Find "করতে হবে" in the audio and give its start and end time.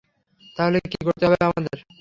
1.05-1.37